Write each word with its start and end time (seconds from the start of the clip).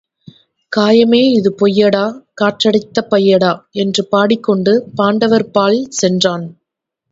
காயமே 0.71 1.19
இது 1.31 1.49
பொய்யடா 1.59 2.05
காற்றடைத்த 2.41 3.03
பையடா 3.11 3.51
என்றுபாடிக் 3.83 4.43
கொண்டு 4.43 4.73
பாண்டவர் 4.95 5.47
பால் 5.51 5.79
சென்றான். 6.01 6.45